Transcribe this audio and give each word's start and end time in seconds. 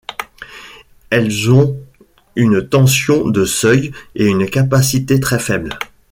Elles 1.11 1.51
ont 1.51 1.79
une 2.35 2.67
tension 2.67 3.29
de 3.29 3.45
seuil 3.45 3.91
et 4.15 4.25
une 4.25 4.49
capacité 4.49 5.19
très 5.19 5.37
faibles. 5.37 5.77